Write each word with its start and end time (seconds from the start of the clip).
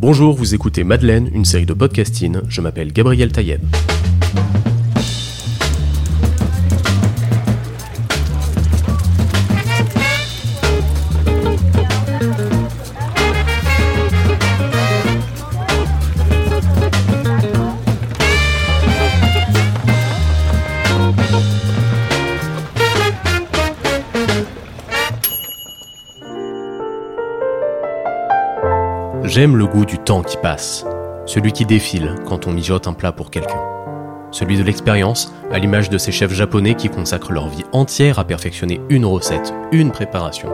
Bonjour, 0.00 0.34
vous 0.34 0.54
écoutez 0.54 0.82
Madeleine, 0.82 1.28
une 1.34 1.44
série 1.44 1.66
de 1.66 1.74
podcasting. 1.74 2.38
Je 2.48 2.62
m'appelle 2.62 2.90
Gabriel 2.90 3.32
Taïeb. 3.32 3.60
J'aime 29.40 29.56
le 29.56 29.66
goût 29.66 29.86
du 29.86 29.96
temps 29.96 30.20
qui 30.20 30.36
passe, 30.36 30.84
celui 31.24 31.52
qui 31.52 31.64
défile 31.64 32.14
quand 32.26 32.46
on 32.46 32.52
mijote 32.52 32.86
un 32.86 32.92
plat 32.92 33.10
pour 33.10 33.30
quelqu'un. 33.30 33.62
Celui 34.32 34.58
de 34.58 34.62
l'expérience, 34.62 35.32
à 35.50 35.58
l'image 35.58 35.88
de 35.88 35.96
ces 35.96 36.12
chefs 36.12 36.34
japonais 36.34 36.74
qui 36.74 36.90
consacrent 36.90 37.32
leur 37.32 37.48
vie 37.48 37.64
entière 37.72 38.18
à 38.18 38.24
perfectionner 38.24 38.82
une 38.90 39.06
recette, 39.06 39.54
une 39.72 39.92
préparation. 39.92 40.50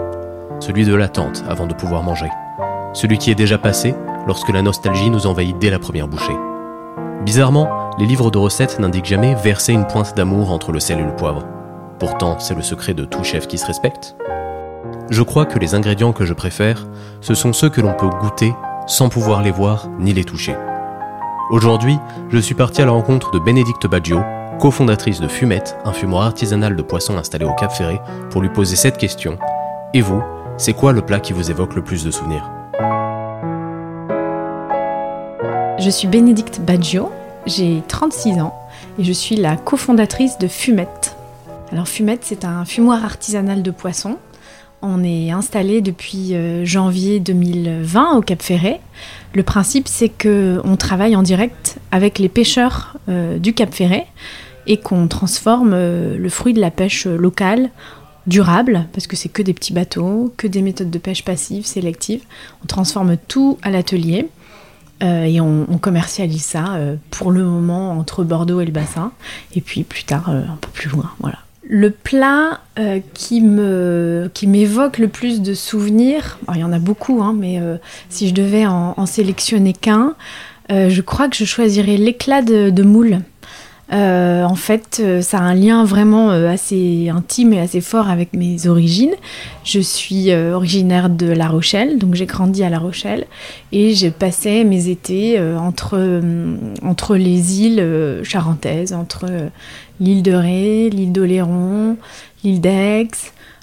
Celui 0.61 0.85
de 0.85 0.95
l'attente 0.95 1.43
avant 1.49 1.67
de 1.67 1.75
pouvoir 1.75 2.05
manger. 2.05 2.29
Celui 2.93 3.19
qui 3.19 3.33
est 3.33 3.35
déjà 3.35 3.59
passé 3.59 3.93
lorsque 4.29 4.51
la 4.51 4.63
nostalgie 4.63 5.11
nous 5.11 5.27
envahit 5.27 5.59
dès 5.59 5.71
la 5.71 5.81
première 5.81 6.07
bouchée. 6.07 6.37
Bizarrement, 7.25 7.91
les 7.99 8.07
livres 8.07 8.31
de 8.31 8.39
recettes 8.39 8.79
n'indiquent 8.79 9.07
jamais 9.07 9.35
verser 9.35 9.73
une 9.73 9.89
pointe 9.89 10.17
d'amour 10.17 10.53
entre 10.53 10.71
le 10.71 10.79
sel 10.79 11.01
et 11.01 11.05
le 11.05 11.17
poivre. 11.17 11.45
Pourtant, 11.99 12.39
c'est 12.39 12.55
le 12.55 12.63
secret 12.63 12.95
de 12.95 13.05
tout 13.05 13.25
chef 13.25 13.49
qui 13.49 13.59
se 13.59 13.67
respecte. 13.67 14.15
Je 15.11 15.23
crois 15.23 15.45
que 15.45 15.59
les 15.59 15.75
ingrédients 15.75 16.13
que 16.13 16.25
je 16.25 16.35
préfère, 16.35 16.87
ce 17.21 17.35
sont 17.35 17.53
ceux 17.53 17.69
que 17.69 17.81
l'on 17.81 17.95
peut 17.95 18.11
goûter 18.21 18.55
sans 18.87 19.09
pouvoir 19.09 19.43
les 19.43 19.51
voir 19.51 19.89
ni 19.99 20.13
les 20.13 20.25
toucher. 20.25 20.55
Aujourd'hui, 21.51 21.99
je 22.31 22.39
suis 22.39 22.55
parti 22.55 22.83
à 22.83 22.87
la 22.87 22.93
rencontre 22.93 23.31
de 23.33 23.39
Bénédicte 23.39 23.87
Baggio, 23.87 24.21
cofondatrice 24.61 25.21
de 25.21 25.29
Fumette, 25.29 25.77
un 25.85 25.93
fumoir 25.93 26.25
artisanal 26.25 26.77
de 26.77 26.83
poissons 26.83 27.19
installé 27.19 27.45
au 27.45 27.53
Cap 27.55 27.73
Ferré, 27.73 28.01
pour 28.31 28.43
lui 28.43 28.49
poser 28.49 28.77
cette 28.77 28.97
question. 28.97 29.39
Et 29.93 30.01
vous, 30.01 30.23
c'est 30.57 30.73
quoi 30.73 30.93
le 30.93 31.03
plat 31.03 31.21
qui 31.21 31.33
vous 31.33 31.51
évoque 31.51 31.75
le 31.75 31.83
plus 31.83 32.05
de 32.05 32.11
souvenirs? 32.11 32.51
Je 35.79 35.91
suis 35.91 36.09
Bénédicte 36.09 36.61
Baggio, 36.61 37.13
j'ai 37.45 37.83
36 37.87 38.41
ans 38.41 38.55
et 38.99 39.05
je 39.05 39.13
suis 39.13 39.37
la 39.37 39.57
cofondatrice 39.57 40.39
de 40.39 40.49
Fumette. 40.49 41.17
Alors 41.71 41.89
Fumette, 41.89 42.25
c'est 42.25 42.45
un 42.45 42.65
fumoir 42.65 43.05
artisanal 43.05 43.63
de 43.63 43.71
poissons 43.71 44.17
on 44.83 45.03
est 45.03 45.31
installé 45.31 45.81
depuis 45.81 46.35
euh, 46.35 46.65
janvier 46.65 47.21
2020 47.21 48.17
au 48.17 48.21
Cap 48.21 48.43
Ferret. 48.43 48.81
Le 49.35 49.43
principe, 49.43 49.89
c'est 49.89 50.09
que 50.09 50.61
on 50.65 50.77
travaille 50.77 51.17
en 51.17 51.23
direct 51.23 51.79
avec 51.91 52.19
les 52.19 52.29
pêcheurs 52.29 52.97
euh, 53.09 53.39
du 53.39 53.53
Cap 53.53 53.73
Ferret 53.75 54.07
et 54.67 54.79
qu'on 54.79 55.09
transforme 55.09 55.73
euh, 55.73 56.17
le 56.19 56.29
fruit 56.29 56.53
de 56.55 56.61
la 56.61 56.71
pêche 56.71 57.07
locale 57.07 57.71
durable, 58.27 58.87
parce 58.93 59.07
que 59.07 59.15
c'est 59.15 59.29
que 59.29 59.43
des 59.43 59.55
petits 59.55 59.73
bateaux, 59.73 60.33
que 60.37 60.49
des 60.49 60.61
méthodes 60.61 60.91
de 60.91 60.99
pêche 60.99 61.25
passive, 61.25 61.65
sélective. 61.65 62.23
On 62.65 62.67
transforme 62.67 63.17
tout 63.29 63.59
à 63.63 63.71
l'atelier. 63.71 64.29
et 65.01 65.41
on, 65.41 65.67
on, 65.71 65.79
commercialise 65.79 66.43
ça 66.43 66.77
pour 67.11 67.31
le 67.31 67.45
moment 67.45 67.93
entre 67.93 68.25
Bordeaux 68.25 68.61
et 68.61 68.65
le 68.65 68.73
bassin, 68.73 69.13
et 69.55 69.61
puis 69.61 69.85
plus 69.85 70.03
tard 70.03 70.29
un 70.29 70.59
peu 70.61 70.71
plus 70.73 70.89
loin. 70.89 71.13
Voilà. 71.21 71.46
Le 71.69 71.91
plat 71.91 72.61
euh, 72.79 73.01
qui 73.13 73.41
me 73.41 74.31
qui 74.33 74.47
m'évoque 74.47 74.99
le 74.99 75.09
plus 75.09 75.41
de 75.41 75.53
souvenirs, 75.53 76.39
il 76.55 76.61
y 76.61 76.65
en 76.65 76.73
a 76.73 76.79
beaucoup, 76.79 77.23
hein, 77.23 77.35
mais 77.37 77.61
euh, 77.61 77.77
si 78.09 78.29
je 78.29 78.35
devais 78.35 78.67
en, 78.67 79.07
sélectionner 79.07 79.73
qu'un, 79.73 80.15
euh, 80.71 80.91
je 80.91 81.03
crois 81.03 81.29
que 81.29 81.37
je 81.37 81.45
choisirais 81.45 81.97
l'éclat 81.97 82.43
de, 82.43 82.83
moule. 82.83 83.19
En 83.91 84.55
fait, 84.55 85.03
ça 85.23 85.39
a 85.39 85.43
un 85.43 85.55
lien 85.55 85.85
vraiment 85.85 86.31
assez 86.31 87.09
intime 87.09 87.53
et 87.53 87.61
assez 87.61 87.81
fort 87.81 88.09
avec 88.09 88.33
mes 88.33 88.67
origines. 88.67 89.15
Je 89.65 89.81
suis 89.81 90.35
originaire 90.35 91.09
de 91.09 91.27
La 91.27 91.49
Rochelle, 91.49 91.99
donc 91.99 92.15
j'ai 92.15 92.27
grandi 92.27 92.63
à 92.65 92.71
La 92.71 92.79
Rochelle 92.79 93.27
et 93.73 93.95
j'ai 93.95 94.11
passé 94.11 94.65
mes 94.65 94.89
étés 94.89 95.41
entre, 95.41 96.21
entre 96.83 97.17
les 97.17 97.63
îles 97.63 98.21
charentaises, 98.25 98.93
entre 98.93 99.27
l'île 100.01 100.23
de 100.23 100.33
Ré, 100.33 100.91
l'île 100.91 101.13
d'Oléron, 101.13 101.97
l'île 102.45 102.61
d'Aix, 102.61 103.09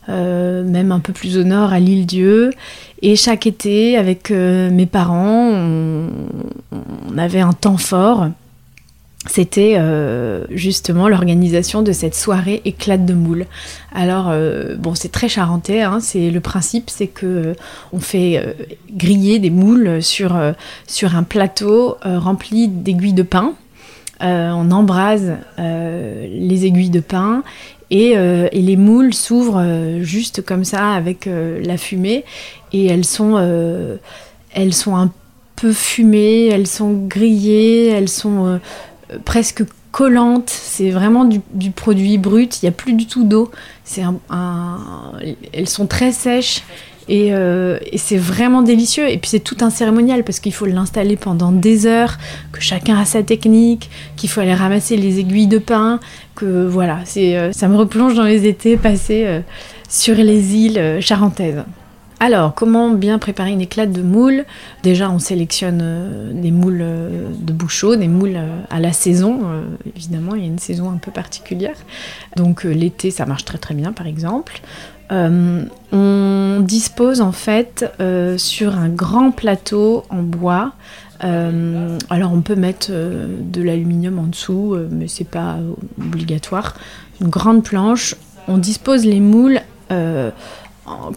euh, 0.09 0.63
même 0.63 0.91
un 0.91 0.99
peu 0.99 1.13
plus 1.13 1.37
au 1.37 1.43
nord 1.43 1.71
à 1.71 1.79
l'île 1.79 2.05
Dieu. 2.05 2.51
Et 3.01 3.15
chaque 3.15 3.47
été, 3.47 3.97
avec 3.97 4.31
euh, 4.31 4.69
mes 4.69 4.85
parents, 4.85 5.51
on, 5.51 7.17
avait 7.17 7.41
un 7.41 7.53
temps 7.53 7.77
fort. 7.77 8.27
C'était 9.25 9.75
euh, 9.77 10.45
justement 10.49 11.07
l'organisation 11.07 11.81
de 11.81 11.93
cette 11.93 12.13
soirée 12.13 12.61
éclate 12.65 13.05
de 13.05 13.13
moules. 13.13 13.45
Alors 13.93 14.33
bon, 14.77 14.95
c'est 14.95 15.11
très 15.11 15.29
charentais. 15.29 15.81
Hein, 15.81 15.99
c'est 16.01 16.29
le 16.29 16.39
principe, 16.41 16.89
c'est 16.89 17.07
que 17.07 17.55
on 17.93 17.99
fait 17.99 18.55
griller 18.91 19.39
des 19.39 19.49
moules 19.49 20.01
sur 20.01 20.35
un 20.35 21.23
plateau 21.23 21.97
rempli 22.03 22.67
d'aiguilles 22.67 23.13
de 23.13 23.23
pain 23.23 23.53
euh, 24.23 24.51
on 24.51 24.71
embrase 24.71 25.33
euh, 25.59 26.27
les 26.29 26.65
aiguilles 26.65 26.89
de 26.89 27.01
pain 27.01 27.43
et, 27.89 28.13
euh, 28.15 28.47
les 28.53 28.77
moules 28.77 29.13
s'ouvrent 29.13 29.99
juste 30.01 30.45
comme 30.45 30.63
ça 30.63 30.93
avec 30.93 31.27
la 31.27 31.77
fumée 31.77 32.23
et 32.71 32.85
elles 32.85 33.05
sont 33.05 33.35
un 33.35 35.11
peu 35.55 35.73
fumées, 35.73 36.47
elles 36.47 36.67
sont 36.67 36.93
grillées, 36.93 37.87
elles 37.87 38.09
sont 38.09 38.59
presque 39.25 39.63
collantes. 39.91 40.49
C'est 40.49 40.89
vraiment 40.89 41.25
du, 41.25 41.71
produit 41.71 42.17
brut. 42.17 42.61
Il 42.61 42.65
n'y 42.65 42.69
a 42.69 42.73
plus 42.73 42.93
du 42.93 43.07
tout 43.07 43.23
d'eau. 43.23 43.51
elles 45.53 45.69
sont 45.69 45.87
très 45.87 46.11
sèches 46.11 46.63
euh, 47.09 47.79
et, 47.91 47.97
c'est 47.97 48.17
vraiment 48.17 48.61
délicieux. 48.61 49.09
Et 49.09 49.17
puis 49.17 49.29
c'est 49.29 49.39
tout 49.39 49.57
un 49.61 49.69
cérémonial 49.69 50.23
parce 50.23 50.39
qu'il 50.39 50.53
faut 50.53 50.65
l'installer 50.65 51.15
pendant 51.15 51.51
des 51.51 51.85
heures, 51.85 52.17
que 52.51 52.61
chacun 52.61 52.97
a 52.97 53.05
sa 53.05 53.23
technique, 53.23 53.89
qu'il 54.15 54.29
faut 54.29 54.41
aller 54.41 54.53
ramasser 54.53 54.97
les 54.97 55.19
aiguilles 55.19 55.47
de 55.47 55.57
pain, 55.57 55.99
que 56.35 56.65
voilà, 56.65 56.99
euh, 57.17 57.51
ça 57.51 57.67
me 57.67 57.75
replonge 57.75 58.15
dans 58.15 58.23
les 58.23 58.47
étés 58.47 58.77
passés 58.77 59.23
euh, 59.25 59.39
sur 59.89 60.15
les 60.15 60.55
îles 60.55 60.97
charentaises. 61.01 61.63
Alors, 62.25 62.53
comment 62.55 62.89
bien 62.91 63.19
préparer 63.19 63.51
une 63.51 63.59
éclate 63.59 63.91
de 63.91 64.01
moule 64.01 64.45
Déjà, 64.81 65.11
on 65.11 65.19
sélectionne 65.19 66.31
des 66.33 66.51
moules 66.51 66.85
de 67.37 67.51
bouchon, 67.51 67.97
des 67.97 68.07
moules 68.07 68.39
à 68.69 68.79
la 68.79 68.93
saison. 68.93 69.41
évidemment, 69.93 70.33
il 70.35 70.41
y 70.41 70.45
a 70.45 70.47
une 70.47 70.57
saison 70.57 70.89
un 70.89 70.99
peu 70.99 71.11
particulière. 71.11 71.75
Donc, 72.37 72.63
l'été, 72.63 73.11
ça 73.11 73.25
marche 73.25 73.43
très 73.43 73.57
très 73.57 73.73
bien, 73.73 73.91
par 73.91 74.07
exemple. 74.07 74.61
Euh, 75.11 75.65
on 75.91 76.61
dispose 76.61 77.21
en 77.21 77.31
fait 77.31 77.85
euh, 77.99 78.37
sur 78.37 78.77
un 78.77 78.89
grand 78.89 79.31
plateau 79.31 80.03
en 80.09 80.23
bois. 80.23 80.73
Euh, 81.23 81.97
alors 82.09 82.33
on 82.33 82.41
peut 82.41 82.55
mettre 82.55 82.91
de 82.91 83.61
l'aluminium 83.61 84.19
en 84.19 84.23
dessous, 84.23 84.77
mais 84.89 85.07
c'est 85.07 85.27
pas 85.27 85.57
obligatoire. 85.99 86.75
Une 87.21 87.29
grande 87.29 87.63
planche. 87.63 88.15
On 88.47 88.57
dispose 88.57 89.05
les 89.05 89.19
moules 89.19 89.61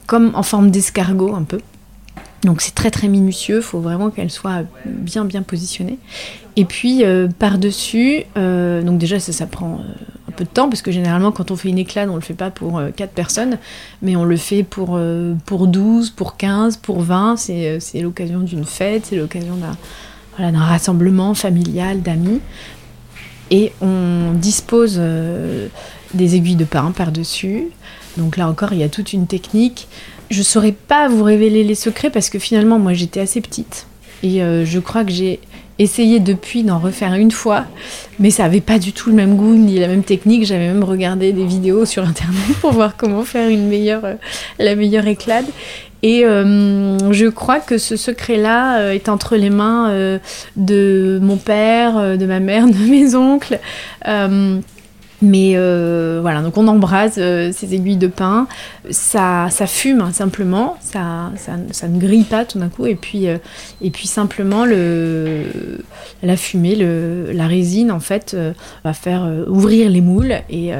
comme 0.06 0.32
en 0.34 0.42
forme 0.42 0.70
d'escargot 0.70 1.34
un 1.34 1.42
peu. 1.42 1.60
Donc 2.42 2.60
c'est 2.60 2.74
très 2.74 2.90
très 2.90 3.08
minutieux, 3.08 3.56
il 3.56 3.62
faut 3.62 3.80
vraiment 3.80 4.10
qu'elles 4.10 4.30
soient 4.30 4.62
bien 4.84 5.24
bien 5.24 5.42
positionnées. 5.42 5.98
Et 6.56 6.64
puis 6.64 7.02
par-dessus, 7.38 8.24
donc 8.34 8.98
déjà 8.98 9.18
ça, 9.18 9.46
prend 9.46 9.80
peu 10.36 10.44
de 10.44 10.50
temps, 10.50 10.68
parce 10.68 10.82
que 10.82 10.92
généralement, 10.92 11.32
quand 11.32 11.50
on 11.50 11.56
fait 11.56 11.68
une 11.68 11.78
éclate, 11.78 12.08
on 12.08 12.14
le 12.14 12.20
fait 12.20 12.34
pas 12.34 12.50
pour 12.50 12.80
4 12.94 13.00
euh, 13.00 13.12
personnes, 13.12 13.58
mais 14.02 14.14
on 14.14 14.24
le 14.24 14.36
fait 14.36 14.62
pour, 14.62 14.90
euh, 14.92 15.34
pour 15.46 15.66
12, 15.66 16.10
pour 16.10 16.36
15, 16.36 16.76
pour 16.76 17.00
20. 17.00 17.36
Euh, 17.50 17.78
c'est 17.80 18.00
l'occasion 18.00 18.40
d'une 18.40 18.64
fête, 18.64 19.06
c'est 19.06 19.16
l'occasion 19.16 19.56
d'un 19.56 19.76
voilà, 20.38 20.56
rassemblement 20.58 21.34
familial, 21.34 22.02
d'amis. 22.02 22.40
Et 23.50 23.72
on 23.80 24.32
dispose 24.34 25.00
des 26.14 26.36
aiguilles 26.36 26.56
de 26.56 26.64
pain 26.64 26.92
par-dessus. 26.96 27.64
Donc 28.16 28.36
là 28.36 28.48
encore, 28.48 28.72
il 28.72 28.78
y 28.78 28.84
a 28.84 28.88
toute 28.88 29.12
une 29.12 29.26
technique. 29.26 29.88
Je 30.30 30.42
saurais 30.42 30.72
pas 30.72 31.08
vous 31.08 31.22
révéler 31.22 31.64
les 31.64 31.74
secrets 31.74 32.10
parce 32.10 32.30
que 32.30 32.38
finalement, 32.38 32.78
moi, 32.78 32.94
j'étais 32.94 33.20
assez 33.20 33.40
petite. 33.40 33.86
Et 34.22 34.40
je 34.40 34.78
crois 34.78 35.04
que 35.04 35.12
j'ai 35.12 35.40
essayé 35.78 36.20
depuis 36.20 36.62
d'en 36.62 36.78
refaire 36.78 37.14
une 37.14 37.30
fois, 37.30 37.64
mais 38.18 38.30
ça 38.30 38.44
avait 38.44 38.60
pas 38.60 38.78
du 38.78 38.92
tout 38.92 39.10
le 39.10 39.16
même 39.16 39.36
goût 39.36 39.54
ni 39.54 39.78
la 39.78 39.88
même 39.88 40.02
technique. 40.02 40.46
J'avais 40.46 40.68
même 40.68 40.84
regardé 40.84 41.32
des 41.32 41.44
vidéos 41.44 41.84
sur 41.84 42.02
internet 42.02 42.56
pour 42.60 42.72
voir 42.72 42.96
comment 42.96 43.22
faire 43.24 43.48
euh, 43.50 44.14
la 44.58 44.74
meilleure 44.74 45.06
éclade. 45.06 45.46
Et 46.02 46.24
euh, 46.24 47.12
je 47.12 47.26
crois 47.26 47.58
que 47.58 47.78
ce 47.78 47.96
secret-là 47.96 48.78
euh, 48.78 48.92
est 48.92 49.08
entre 49.08 49.36
les 49.36 49.50
mains 49.50 50.18
de 50.56 51.18
mon 51.22 51.36
père, 51.36 52.16
de 52.16 52.26
ma 52.26 52.40
mère, 52.40 52.66
de 52.66 52.90
mes 52.90 53.14
oncles. 53.14 53.58
Mais 55.22 55.52
euh, 55.54 56.18
voilà, 56.20 56.42
donc 56.42 56.58
on 56.58 56.68
embrase 56.68 57.14
euh, 57.16 57.50
ces 57.50 57.74
aiguilles 57.74 57.96
de 57.96 58.06
pain, 58.06 58.46
ça, 58.90 59.48
ça 59.50 59.66
fume 59.66 60.02
hein, 60.02 60.12
simplement, 60.12 60.76
ça, 60.80 61.32
ça, 61.36 61.52
ça, 61.70 61.88
ne 61.88 61.98
grille 61.98 62.24
pas 62.24 62.44
tout 62.44 62.58
d'un 62.58 62.68
coup, 62.68 62.84
et 62.84 62.96
puis, 62.96 63.26
euh, 63.26 63.38
et 63.80 63.90
puis 63.90 64.08
simplement 64.08 64.66
le, 64.66 65.44
la 66.22 66.36
fumée, 66.36 66.76
la 66.76 67.46
résine 67.46 67.90
en 67.90 68.00
fait 68.00 68.36
va 68.84 68.92
faire 68.92 69.26
ouvrir 69.48 69.88
les 69.88 70.02
moules 70.02 70.34
et, 70.50 70.72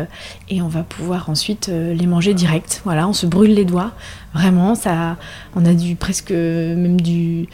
et 0.51 0.61
on 0.61 0.69
va 0.69 0.83
pouvoir 0.83 1.31
ensuite 1.31 1.69
les 1.69 2.07
manger 2.07 2.35
direct. 2.35 2.83
Voilà, 2.85 3.09
on 3.09 3.13
se 3.13 3.27
brûle 3.27 3.55
les 3.55 3.65
doigts, 3.65 3.93
vraiment, 4.35 4.75
ça, 4.75 5.17
on 5.55 5.65
a 5.65 5.73
du 5.73 5.97
presque 5.97 6.31
même 6.31 7.01
du 7.01 7.49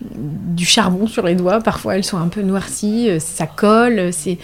du 0.00 0.64
charbon 0.64 1.08
sur 1.08 1.26
les 1.26 1.34
doigts, 1.34 1.58
parfois 1.60 1.96
elles 1.96 2.04
sont 2.04 2.18
un 2.18 2.28
peu 2.28 2.42
noircies, 2.42 3.18
ça 3.18 3.48
colle, 3.48 4.12
c'est 4.12 4.38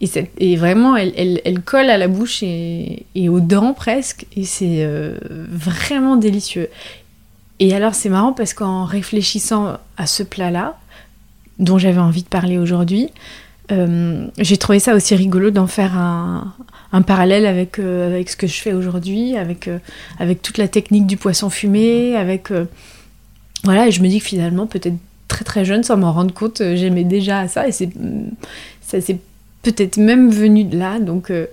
et, 0.00 0.56
vraiment, 0.56 0.96
elle, 0.96 1.60
colle 1.64 1.90
à 1.90 1.98
la 1.98 2.08
bouche 2.08 2.42
et, 2.42 3.28
aux 3.28 3.40
dents 3.40 3.74
presque. 3.74 4.26
Et 4.34 4.44
c'est 4.44 4.82
euh, 4.84 5.18
vraiment 5.50 6.16
délicieux. 6.16 6.68
Et 7.58 7.74
alors, 7.74 7.94
c'est 7.94 8.08
marrant 8.08 8.32
parce 8.32 8.54
qu'en 8.54 8.84
réfléchissant 8.84 9.76
à 9.98 10.06
ce 10.06 10.22
plat-là, 10.22 10.78
dont 11.58 11.76
j'avais 11.76 12.00
envie 12.00 12.22
de 12.22 12.28
parler 12.28 12.56
aujourd'hui, 12.56 13.10
euh, 13.70 14.26
j'ai 14.38 14.56
trouvé 14.56 14.78
ça 14.78 14.94
aussi 14.94 15.14
rigolo 15.14 15.50
d'en 15.50 15.66
faire 15.66 15.96
un, 15.96 16.54
parallèle 17.02 17.44
avec, 17.44 17.78
euh, 17.78 18.06
avec 18.06 18.30
ce 18.30 18.36
que 18.36 18.46
je 18.46 18.60
fais 18.60 18.72
aujourd'hui, 18.72 19.36
avec, 19.36 19.68
toute 20.42 20.56
la 20.56 20.68
technique 20.68 21.06
du 21.06 21.18
poisson 21.18 21.50
fumé, 21.50 22.16
avec... 22.16 22.50
voilà, 23.64 23.86
et 23.86 23.90
je 23.90 24.00
me 24.00 24.08
dis 24.08 24.20
que 24.20 24.24
finalement, 24.24 24.66
peut-être 24.66 24.96
très 25.28 25.44
très 25.44 25.66
jeune, 25.66 25.82
sans 25.82 25.98
m'en 25.98 26.12
rendre 26.12 26.32
compte, 26.32 26.62
j'aimais 26.74 27.04
déjà 27.04 27.46
ça, 27.48 27.68
et 27.68 27.72
c'est 27.72 27.90
ça 28.80 29.00
c'est 29.00 29.20
peut-être 29.62 29.96
même 29.96 30.30
venu 30.30 30.64
de 30.64 30.78
là. 30.78 30.98
Donc 30.98 31.30
euh, 31.30 31.46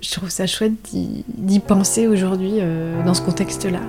je 0.00 0.10
trouve 0.12 0.30
ça 0.30 0.46
chouette 0.46 0.72
d'y 0.92 1.60
penser 1.60 2.06
aujourd'hui 2.06 2.58
euh, 2.60 3.02
dans 3.04 3.14
ce 3.14 3.22
contexte-là. 3.22 3.80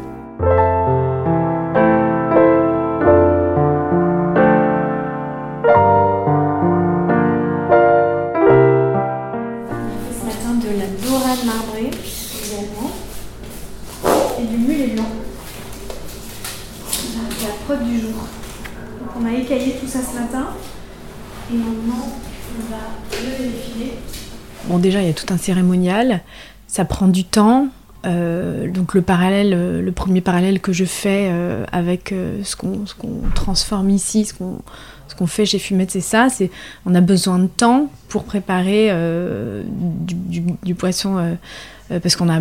Ce 10.11 10.25
matin 10.25 10.53
de 10.59 10.69
la 10.77 10.87
dorade 11.07 11.45
marbrée 11.45 11.91
également 12.45 12.91
et 14.39 14.45
du 14.45 14.57
mulet 14.57 14.87
blanc. 14.87 15.05
La 17.43 17.49
prod 17.65 17.87
du 17.87 17.99
jour. 17.99 18.27
On 19.19 19.25
a 19.25 19.33
écaillé 19.33 19.75
tout 19.79 19.87
ça 19.87 19.99
ce 19.99 20.19
matin 20.19 20.47
et 21.51 21.55
maintenant 21.55 22.07
on 22.57 22.71
va 22.71 22.77
Bon, 24.65 24.77
déjà, 24.77 25.01
il 25.01 25.07
y 25.07 25.09
a 25.09 25.13
tout 25.13 25.31
un 25.33 25.37
cérémonial, 25.37 26.21
ça 26.67 26.85
prend 26.85 27.07
du 27.07 27.23
temps. 27.23 27.67
Euh, 28.05 28.69
donc 28.71 28.95
le 28.95 29.01
parallèle, 29.01 29.53
euh, 29.53 29.81
le 29.81 29.91
premier 29.91 30.21
parallèle 30.21 30.59
que 30.59 30.73
je 30.73 30.85
fais 30.85 31.29
euh, 31.29 31.65
avec 31.71 32.15
ce 32.43 32.55
qu'on 32.55 32.85
transforme 33.35 33.89
ici, 33.89 34.25
ce 34.25 34.33
qu'on 34.33 35.27
fait 35.27 35.45
chez 35.45 35.59
Fumette, 35.59 35.91
c'est 35.91 36.01
ça. 36.01 36.29
C'est 36.29 36.51
on 36.85 36.95
a 36.95 37.01
besoin 37.01 37.39
de 37.39 37.47
temps 37.47 37.91
pour 38.07 38.23
préparer 38.23 38.91
du, 40.63 40.75
poisson 40.75 41.37
parce 41.89 42.15
qu'on 42.15 42.29
a 42.29 42.39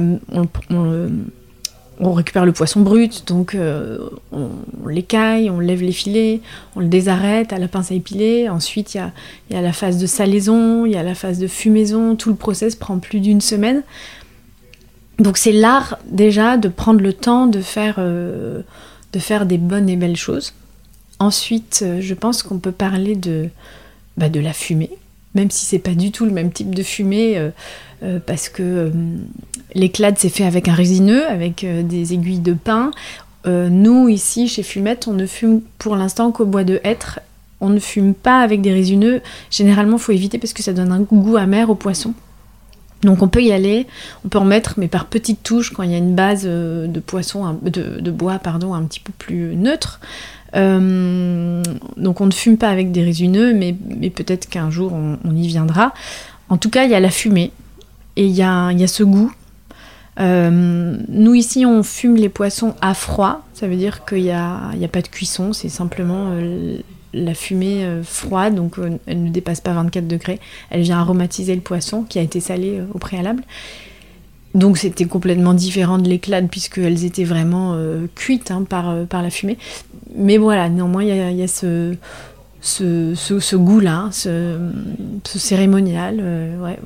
récupère 2.12 2.46
le 2.46 2.52
poisson 2.52 2.80
brut, 2.80 3.26
donc 3.26 3.54
euh, 3.54 3.98
on, 4.32 4.48
l'écaille, 4.88 5.50
on 5.50 5.60
lève 5.60 5.82
les 5.82 5.92
filets, 5.92 6.40
on 6.74 6.80
le 6.80 6.88
désarrête 6.88 7.52
à 7.52 7.58
la 7.58 7.68
pince 7.68 7.92
à 7.92 7.94
épiler. 7.94 8.48
Ensuite, 8.48 8.94
il 8.94 9.02
y 9.50 9.54
a, 9.54 9.60
la 9.60 9.72
phase 9.72 9.98
de 9.98 10.06
salaison, 10.06 10.86
il 10.86 10.92
y 10.92 10.96
a 10.96 11.02
la 11.02 11.14
phase 11.14 11.38
de 11.38 11.46
fumaison. 11.46 12.16
Tout 12.16 12.30
le 12.30 12.36
process 12.36 12.74
prend 12.74 12.98
plus 12.98 13.20
d'une 13.20 13.40
semaine. 13.40 13.82
Donc 15.18 15.36
c'est 15.36 15.52
l'art 15.52 15.98
déjà 16.06 16.56
de 16.56 16.68
prendre 16.68 17.00
le 17.00 17.12
temps 17.12 17.46
de 17.46 17.60
faire, 17.60 17.96
euh, 17.98 18.62
des 19.12 19.58
bonnes 19.58 19.90
et 19.90 19.96
belles 19.96 20.16
choses. 20.16 20.54
Ensuite, 21.18 21.80
euh, 21.82 22.00
je 22.00 22.14
pense 22.14 22.42
qu'on 22.42 22.58
peut 22.58 22.72
parler 22.72 23.14
de, 23.14 23.50
bah, 24.16 24.30
de 24.30 24.40
la 24.40 24.54
fumée, 24.54 24.90
même 25.34 25.50
si 25.50 25.64
c'est 25.64 25.78
pas 25.78 25.94
du 25.94 26.12
tout 26.12 26.24
le 26.24 26.32
même 26.32 26.52
type 26.52 26.74
de 26.74 26.82
fumée. 26.82 27.50
Euh, 28.02 28.18
parce 28.24 28.48
que 28.48 28.62
euh, 28.62 30.14
s'est 30.16 30.28
fait 30.30 30.44
avec 30.44 30.68
un 30.68 30.74
résineux, 30.74 31.26
avec 31.26 31.64
euh, 31.64 31.82
des 31.82 32.14
aiguilles 32.14 32.40
de 32.40 32.54
pin. 32.54 32.92
nous, 33.46 34.08
ici, 34.08 34.48
chez 34.48 34.62
Fumette, 34.62 35.06
on 35.08 35.12
ne 35.12 35.26
fume 35.26 35.60
pour 35.78 35.96
l'instant 35.96 36.32
qu'au 36.32 36.46
bois 36.46 36.64
de 36.64 36.80
hêtre. 36.84 37.20
On 37.60 37.68
ne 37.68 37.78
fume 37.78 38.14
pas 38.14 38.40
avec 38.40 38.62
des 38.62 38.72
résineux. 38.72 39.20
Généralement, 39.50 39.98
faut 39.98 40.12
éviter 40.12 40.38
parce 40.38 40.54
que 40.54 40.62
ça 40.62 40.72
donne 40.72 40.92
un 40.92 41.00
goût 41.00 41.36
amer 41.36 41.68
au 41.68 41.74
poisson. 41.74 42.14
Donc 43.02 43.22
on 43.22 43.28
peut 43.28 43.42
y 43.42 43.50
aller, 43.50 43.86
on 44.26 44.28
peut 44.28 44.38
en 44.38 44.44
mettre, 44.44 44.74
mais 44.76 44.88
par 44.88 45.06
petites 45.06 45.42
touches 45.42 45.72
quand 45.72 45.82
il 45.82 45.90
y 45.90 45.94
a 45.94 45.98
une 45.98 46.14
base 46.14 46.44
de 46.44 47.00
poisson, 47.00 47.58
de, 47.62 48.10
bois 48.10 48.38
pardon, 48.38 48.74
un 48.74 48.82
petit 48.82 49.00
peu 49.00 49.12
plus 49.16 49.56
neutre. 49.56 50.00
Donc 50.52 52.20
on 52.20 52.26
ne 52.26 52.32
fume 52.32 52.56
pas 52.56 52.68
avec 52.68 52.92
des 52.92 53.02
résineux, 53.02 53.54
mais, 53.54 53.72
peut-être 54.10 54.48
qu'un 54.48 54.70
jour 54.70 54.92
on, 54.92 55.34
y 55.34 55.46
viendra. 55.46 55.92
En 56.48 56.56
tout 56.56 56.70
cas, 56.70 56.84
il 56.84 56.90
y 56.90 56.94
a 56.94 57.00
la 57.00 57.10
fumée 57.10 57.52
et 58.16 58.26
il 58.26 58.32
y 58.32 58.42
a, 58.42 58.86
ce 58.86 59.02
goût. 59.02 59.32
Euh, 60.18 60.96
nous 61.08 61.34
ici 61.34 61.64
on 61.64 61.82
fume 61.82 62.16
les 62.16 62.28
poissons 62.28 62.74
à 62.82 62.94
froid, 62.94 63.46
ça 63.54 63.68
veut 63.68 63.76
dire 63.76 64.04
qu'il 64.04 64.22
n'y 64.22 64.32
a, 64.32 64.70
a, 64.70 64.88
pas 64.88 65.00
de 65.00 65.08
cuisson, 65.08 65.52
c'est 65.52 65.68
simplement 65.68 66.32
euh, 66.32 66.78
la 67.14 67.32
fumée 67.32 67.84
euh, 67.84 68.02
froide, 68.02 68.54
donc 68.56 68.74
elle 69.06 69.22
ne 69.22 69.30
dépasse 69.30 69.60
pas 69.60 69.72
24 69.72 70.06
degrés. 70.06 70.40
Elle 70.68 70.82
vient 70.82 70.98
aromatiser 70.98 71.54
le 71.54 71.60
poisson 71.60 72.02
qui 72.02 72.18
a 72.18 72.22
été 72.22 72.40
salé 72.40 72.82
au 72.92 72.98
préalable. 72.98 73.44
Donc 74.54 74.78
c'était 74.78 75.04
complètement 75.04 75.54
différent 75.54 75.98
de 75.98 76.08
l'éclade 76.08 76.48
puisqu'elles 76.48 77.04
étaient 77.04 77.24
vraiment 77.24 77.78
cuites 78.16 78.50
hein, 78.50 78.64
par, 78.68 79.06
par 79.06 79.22
la 79.22 79.30
fumée. 79.30 79.58
Mais 80.14 80.38
voilà, 80.38 80.68
néanmoins 80.68 81.04
il 81.04 81.36
y, 81.36 81.42
a, 81.42 81.46
ce, 81.46 81.94
ce, 82.60 83.56
goût-là, 83.56 84.08
ce, 84.12 84.58
cérémonial, 85.24 86.18
euh, 86.20 86.62
ouais, 86.62 86.78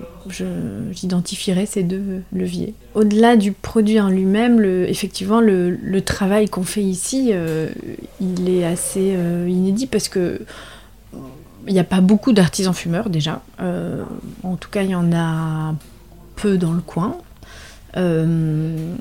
j'identifierais 0.92 1.66
ces 1.66 1.82
deux 1.82 2.22
leviers. 2.32 2.74
Au-delà 2.94 3.36
du 3.36 3.52
produit 3.52 4.00
en 4.00 4.08
lui-même, 4.08 4.62
effectivement, 4.86 5.40
le, 5.40 6.00
travail 6.00 6.48
qu'on 6.48 6.64
fait 6.64 6.82
ici, 6.82 7.30
euh, 7.32 7.68
il 8.20 8.48
est 8.48 8.64
assez 8.64 9.14
euh, 9.16 9.48
inédit 9.48 9.86
parce 9.86 10.08
que 10.08 10.40
il 11.66 11.72
n'y 11.72 11.80
a 11.80 11.84
pas 11.84 12.02
beaucoup 12.02 12.34
d'artisans 12.34 12.74
fumeurs 12.74 13.08
déjà. 13.08 13.40
en 13.58 14.56
tout 14.56 14.68
cas, 14.68 14.82
il 14.82 14.90
y 14.90 14.94
en 14.94 15.14
a 15.14 15.74
peu 16.36 16.58
dans 16.58 16.74
le 16.74 16.82
coin. 16.82 17.16
Euh, 17.96 18.94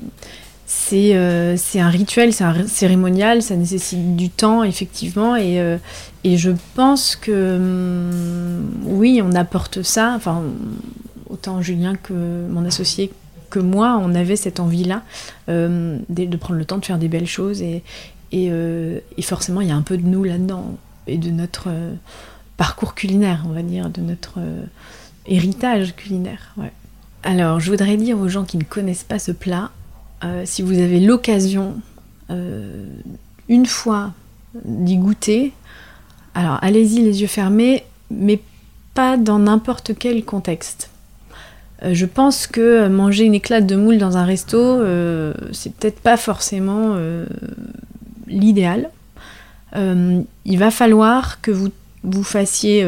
c'est 1.56 1.80
un 1.80 1.88
rituel, 1.88 2.32
c'est 2.32 2.44
un 2.44 2.66
cérémonial, 2.66 3.42
ça 3.42 3.56
nécessite 3.56 4.16
du 4.16 4.30
temps, 4.30 4.62
effectivement, 4.62 5.36
et, 5.36 5.60
euh, 5.60 5.78
et 6.24 6.36
je 6.36 6.50
pense 6.74 7.16
que 7.16 7.56
hum, 7.56 8.70
oui, 8.84 9.20
on 9.22 9.32
apporte 9.32 9.82
ça, 9.82 10.12
enfin, 10.14 10.42
autant 11.28 11.62
Julien 11.62 11.94
que 11.96 12.46
mon 12.48 12.64
associé 12.64 13.12
que 13.50 13.58
moi, 13.58 14.00
on 14.02 14.14
avait 14.14 14.36
cette 14.36 14.58
envie-là 14.58 15.02
euh, 15.48 15.98
de, 16.08 16.36
prendre 16.36 16.58
le 16.58 16.64
temps 16.64 16.78
de 16.78 16.84
faire 16.84 16.98
des 16.98 17.08
belles 17.08 17.26
choses, 17.26 17.62
et, 17.62 17.82
et, 18.32 18.50
et 19.16 19.22
forcément, 19.22 19.60
il 19.60 19.68
y 19.68 19.72
a 19.72 19.76
un 19.76 19.82
peu 19.82 19.96
de 19.96 20.06
nous 20.06 20.24
là-dedans, 20.24 20.76
et 21.06 21.18
de 21.18 21.30
notre 21.30 21.68
parcours 22.56 22.94
culinaire, 22.94 23.44
on 23.48 23.52
va 23.52 23.62
dire, 23.62 23.90
de 23.90 24.00
notre 24.00 24.38
héritage 25.26 25.94
culinaire. 25.94 26.52
Ouais. 26.56 26.72
Alors, 27.26 27.58
je 27.58 27.70
voudrais 27.70 27.96
dire 27.96 28.18
aux 28.18 28.28
gens 28.28 28.44
qui 28.44 28.58
ne 28.58 28.64
connaissent 28.64 29.02
pas 29.02 29.18
ce 29.18 29.32
plat, 29.32 29.70
euh, 30.24 30.42
si 30.44 30.60
vous 30.60 30.78
avez 30.78 31.00
l'occasion 31.00 31.80
euh, 32.28 32.84
une 33.48 33.64
fois 33.64 34.12
d'y 34.62 34.98
goûter, 34.98 35.54
alors 36.34 36.58
allez-y 36.60 37.00
les 37.00 37.22
yeux 37.22 37.26
fermés, 37.26 37.84
mais 38.10 38.40
pas 38.92 39.16
dans 39.16 39.38
n'importe 39.38 39.92
quel 39.98 40.22
contexte. 40.22 40.90
Euh, 41.82 41.94
je 41.94 42.04
pense 42.04 42.46
que 42.46 42.88
manger 42.88 43.24
une 43.24 43.34
éclate 43.34 43.66
de 43.66 43.76
moule 43.76 43.96
dans 43.96 44.18
un 44.18 44.24
resto, 44.24 44.82
c'est 45.52 45.72
peut-être 45.72 46.00
pas 46.00 46.18
forcément 46.18 46.98
l'idéal. 48.26 48.90
il 49.74 50.58
va 50.58 50.70
falloir 50.70 51.40
que 51.40 51.50
vous 51.50 51.70
vous 52.02 52.22
fassiez 52.22 52.86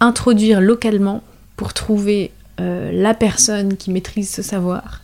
introduire 0.00 0.62
localement 0.62 1.22
pour 1.56 1.74
trouver 1.74 2.32
la 2.92 3.14
personne 3.14 3.76
qui 3.76 3.90
maîtrise 3.90 4.30
ce 4.30 4.42
savoir 4.42 5.02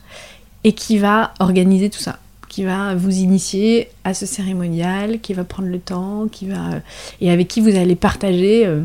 et 0.64 0.72
qui 0.72 0.98
va 0.98 1.32
organiser 1.40 1.90
tout 1.90 2.00
ça, 2.00 2.18
qui 2.48 2.64
va 2.64 2.94
vous 2.94 3.18
initier 3.18 3.88
à 4.04 4.14
ce 4.14 4.26
cérémonial, 4.26 5.20
qui 5.20 5.34
va 5.34 5.44
prendre 5.44 5.68
le 5.68 5.78
temps, 5.78 6.28
qui 6.28 6.48
va 6.48 6.80
et 7.20 7.30
avec 7.30 7.48
qui 7.48 7.60
vous 7.60 7.76
allez 7.76 7.94
partager. 7.94 8.66
Euh, 8.66 8.82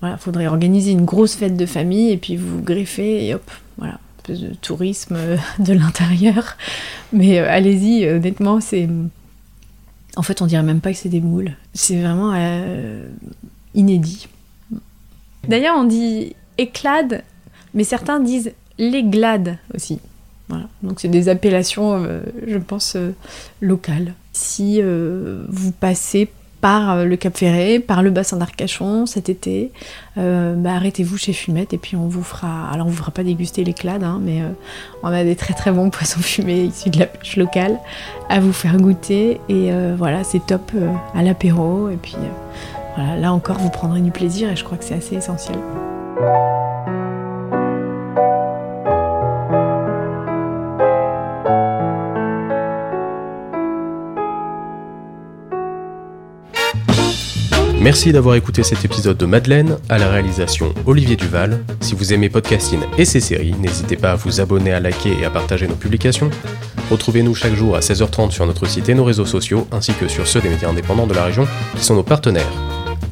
voilà, 0.00 0.16
faudrait 0.16 0.46
organiser 0.46 0.92
une 0.92 1.04
grosse 1.04 1.34
fête 1.34 1.56
de 1.56 1.66
famille 1.66 2.10
et 2.10 2.16
puis 2.16 2.36
vous 2.36 2.62
greffez 2.62 3.26
et 3.26 3.34
hop, 3.34 3.50
voilà, 3.78 3.98
de 4.28 4.54
tourisme 4.60 5.16
euh, 5.16 5.36
de 5.58 5.72
l'intérieur. 5.72 6.56
Mais 7.12 7.38
euh, 7.38 7.48
allez-y, 7.48 8.06
honnêtement, 8.08 8.60
c'est 8.60 8.88
en 10.16 10.22
fait, 10.22 10.42
on 10.42 10.46
dirait 10.46 10.62
même 10.62 10.80
pas 10.80 10.92
que 10.92 10.98
c'est 10.98 11.08
des 11.08 11.20
moules. 11.20 11.52
C'est 11.74 12.00
vraiment 12.00 12.34
inédit. 13.74 14.26
D'ailleurs, 15.46 15.76
on 15.78 15.84
dit 15.84 16.34
éclade, 16.56 17.22
mais 17.74 17.84
certains 17.84 18.20
disent 18.20 18.52
les 18.78 19.02
glades 19.02 19.58
aussi. 19.74 20.00
Voilà. 20.48 20.64
Donc 20.82 21.00
c'est 21.00 21.08
des 21.08 21.28
appellations, 21.28 22.04
euh, 22.04 22.20
je 22.46 22.58
pense, 22.58 22.94
euh, 22.96 23.14
locales. 23.60 24.14
Si 24.32 24.80
euh, 24.80 25.44
vous 25.48 25.72
passez 25.72 26.28
par 26.60 27.04
le 27.04 27.16
Cap 27.16 27.36
Ferré, 27.36 27.78
par 27.78 28.02
le 28.02 28.10
bassin 28.10 28.36
d'Arcachon 28.36 29.06
cet 29.06 29.28
été, 29.28 29.70
bah, 30.16 30.72
arrêtez-vous 30.74 31.16
chez 31.16 31.32
Fumette 31.32 31.72
et 31.72 31.78
puis 31.78 31.94
on 31.94 32.08
vous 32.08 32.24
fera. 32.24 32.68
Alors 32.72 32.88
on 32.88 32.90
vous 32.90 32.96
fera 32.96 33.12
pas 33.12 33.22
déguster 33.22 33.62
les 33.62 33.74
clades, 33.74 34.02
hein, 34.02 34.18
mais 34.20 34.42
on 35.04 35.06
a 35.06 35.22
des 35.22 35.36
très 35.36 35.54
très 35.54 35.70
bons 35.70 35.88
poissons 35.90 36.18
fumés 36.18 36.64
issus 36.64 36.90
de 36.90 36.98
la 36.98 37.06
pêche 37.06 37.36
locale 37.36 37.78
à 38.28 38.40
vous 38.40 38.52
faire 38.52 38.76
goûter 38.76 39.40
et 39.48 39.70
voilà 39.96 40.24
c'est 40.24 40.44
top 40.44 40.72
à 41.14 41.22
l'apéro 41.22 41.90
et 41.90 41.96
puis 41.96 42.16
voilà 42.96 43.16
là 43.16 43.32
encore 43.32 43.58
vous 43.58 43.70
prendrez 43.70 44.00
du 44.00 44.10
plaisir 44.10 44.50
et 44.50 44.56
je 44.56 44.64
crois 44.64 44.78
que 44.78 44.84
c'est 44.84 44.94
assez 44.94 45.14
essentiel. 45.14 45.58
Merci 57.80 58.10
d'avoir 58.12 58.34
écouté 58.34 58.64
cet 58.64 58.84
épisode 58.84 59.16
de 59.16 59.24
Madeleine, 59.24 59.78
à 59.88 59.98
la 59.98 60.08
réalisation 60.08 60.74
Olivier 60.84 61.14
Duval. 61.14 61.64
Si 61.80 61.94
vous 61.94 62.12
aimez 62.12 62.28
Podcasting 62.28 62.80
et 62.98 63.04
ses 63.04 63.20
séries, 63.20 63.54
n'hésitez 63.60 63.96
pas 63.96 64.12
à 64.12 64.14
vous 64.16 64.40
abonner, 64.40 64.72
à 64.72 64.80
liker 64.80 65.16
et 65.20 65.24
à 65.24 65.30
partager 65.30 65.68
nos 65.68 65.76
publications. 65.76 66.28
Retrouvez-nous 66.90 67.36
chaque 67.36 67.54
jour 67.54 67.76
à 67.76 67.80
16h30 67.80 68.32
sur 68.32 68.46
notre 68.46 68.66
site 68.66 68.88
et 68.88 68.94
nos 68.94 69.04
réseaux 69.04 69.26
sociaux, 69.26 69.68
ainsi 69.70 69.92
que 69.94 70.08
sur 70.08 70.26
ceux 70.26 70.40
des 70.40 70.48
médias 70.48 70.68
indépendants 70.68 71.06
de 71.06 71.14
la 71.14 71.24
région, 71.24 71.46
qui 71.76 71.84
sont 71.84 71.94
nos 71.94 72.02
partenaires. 72.02 72.52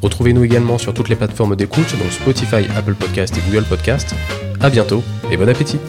Retrouvez-nous 0.01 0.43
également 0.43 0.77
sur 0.77 0.93
toutes 0.93 1.09
les 1.09 1.15
plateformes 1.15 1.55
d'écoute, 1.55 1.95
dont 1.97 2.11
Spotify, 2.11 2.67
Apple 2.75 2.95
Podcast 2.95 3.35
et 3.37 3.49
Google 3.49 3.65
Podcast. 3.65 4.13
A 4.59 4.69
bientôt 4.69 5.01
et 5.31 5.37
bon 5.37 5.47
appétit 5.47 5.79